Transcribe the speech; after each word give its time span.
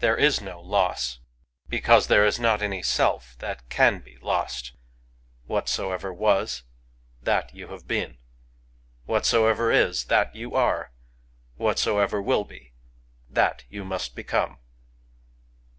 There 0.00 0.14
is 0.18 0.42
no 0.42 0.60
loss— 0.60 1.20
because 1.70 2.08
there 2.08 2.26
is 2.26 2.38
not 2.38 2.60
any 2.60 2.82
Self 2.82 3.34
that 3.38 3.66
can 3.70 4.00
be 4.00 4.18
lost. 4.18 4.76
Whatsoever 5.46 6.12
was, 6.12 6.64
that 7.22 7.54
you 7.54 7.68
have 7.68 7.88
been;— 7.88 8.18
whatsoever 9.06 9.72
is, 9.72 10.04
that 10.12 10.36
you 10.36 10.54
are;— 10.54 10.92
whatsoever 11.64 12.20
will 12.20 12.44
be, 12.44 12.74
that 13.30 13.64
you 13.70 13.86
must 13.86 14.14
become. 14.14 14.58